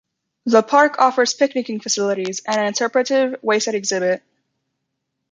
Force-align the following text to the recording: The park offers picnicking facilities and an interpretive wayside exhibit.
The 0.47 0.63
park 0.63 0.95
offers 0.97 1.35
picnicking 1.35 1.79
facilities 1.79 2.41
and 2.47 2.59
an 2.59 2.65
interpretive 2.65 3.35
wayside 3.43 3.75
exhibit. 3.75 4.23